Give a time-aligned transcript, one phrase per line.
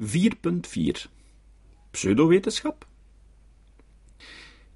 [0.00, 1.10] 4.4
[1.90, 2.86] Pseudowetenschap?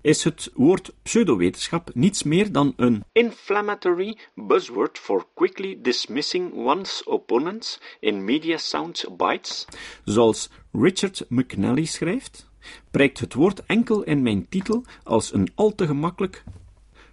[0.00, 7.80] Is het woord pseudowetenschap niets meer dan een inflammatory buzzword for quickly dismissing one's opponents
[8.00, 9.66] in media sound bites?
[10.04, 12.48] Zoals Richard McNally schrijft,
[12.90, 16.44] prijkt het woord enkel in mijn titel als een al te gemakkelijk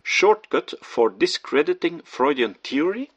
[0.03, 3.09] shortcut for discrediting Freudian theory?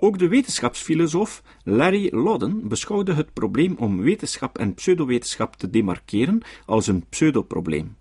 [0.00, 6.86] Ook de wetenschapsfilosoof Larry Lodden beschouwde het probleem om wetenschap en pseudowetenschap te demarkeren als
[6.86, 7.96] een pseudoprobleem.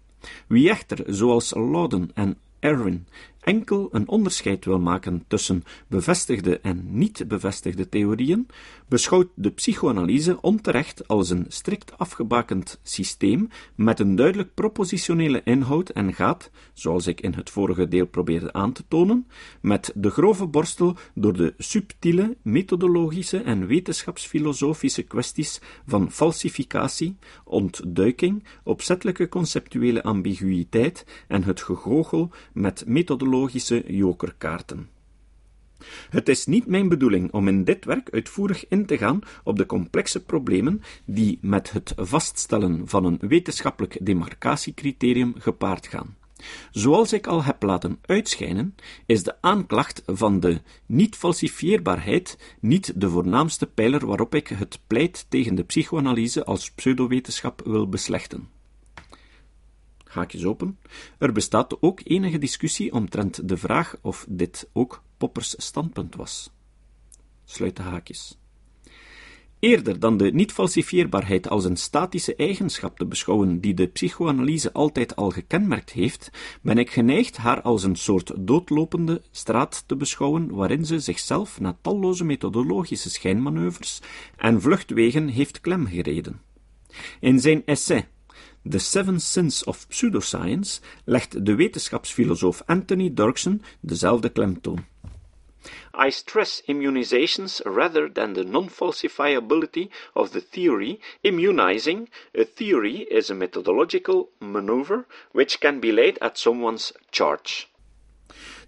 [0.48, 3.08] Wie echter, zoals Lodden en Erwin,
[3.48, 8.48] enkel een onderscheid wil maken tussen bevestigde en niet bevestigde theorieën,
[8.88, 16.14] beschouwt de psychoanalyse onterecht als een strikt afgebakend systeem met een duidelijk propositionele inhoud en
[16.14, 19.28] gaat, zoals ik in het vorige deel probeerde aan te tonen,
[19.62, 29.30] met de grove borstel door de subtiele methodologische en wetenschapsfilosofische kwesties van falsificatie, ontduiking, opzettelijke
[29.30, 33.36] conceptuele ambiguïteit en het gegoochel met methodologische
[33.88, 34.90] jokerkaarten.
[36.10, 39.66] Het is niet mijn bedoeling om in dit werk uitvoerig in te gaan op de
[39.66, 46.16] complexe problemen die met het vaststellen van een wetenschappelijk demarcatiecriterium gepaard gaan.
[46.72, 53.68] Zoals ik al heb laten uitschijnen, is de aanklacht van de niet-falsifieerbaarheid niet de voornaamste
[53.68, 58.57] pijler waarop ik het pleit tegen de psychoanalyse als pseudowetenschap wil beslechten
[60.18, 60.80] haakjes open.
[61.18, 66.52] Er bestaat ook enige discussie omtrent de vraag of dit ook Poppers standpunt was.
[67.46, 68.38] Sluit de haakjes.
[69.60, 75.30] Eerder dan de niet-falsifieerbaarheid als een statische eigenschap te beschouwen die de psychoanalyse altijd al
[75.30, 76.30] gekenmerkt heeft,
[76.62, 81.78] ben ik geneigd haar als een soort doodlopende straat te beschouwen waarin ze zichzelf na
[81.82, 84.02] talloze methodologische schijnmanoeuvres
[84.36, 86.42] en vluchtwegen heeft klemgereden.
[87.20, 88.08] In zijn essay
[88.70, 94.86] The Seven Sins of Pseudoscience legt de wetenschapsfilosoof Anthony Dirksen dezelfde klemtoon.
[96.06, 101.00] I stress immunizations rather than the non-falsifiability of the theory.
[101.22, 107.68] Immunizing a theory is a methodological maneuver which can be laid at someone's charge.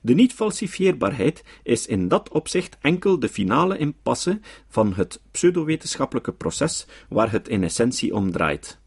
[0.01, 7.31] De niet-falsifieerbaarheid is in dat opzicht enkel de finale impasse van het pseudowetenschappelijke proces waar
[7.31, 8.79] het in essentie om draait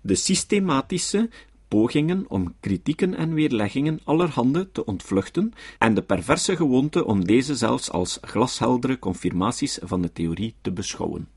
[0.00, 1.28] de systematische
[1.68, 7.90] pogingen om kritieken en weerleggingen allerhande te ontvluchten en de perverse gewoonte om deze zelfs
[7.90, 11.35] als glasheldere confirmaties van de theorie te beschouwen.